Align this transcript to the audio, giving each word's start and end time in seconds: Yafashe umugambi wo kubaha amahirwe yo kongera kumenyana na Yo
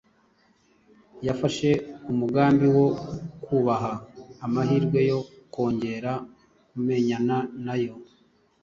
Yafashe 1.27 1.69
umugambi 2.11 2.65
wo 2.75 2.87
kubaha 3.45 3.93
amahirwe 4.45 4.99
yo 5.09 5.19
kongera 5.53 6.11
kumenyana 6.71 7.37
na 7.65 7.75
Yo 7.83 7.95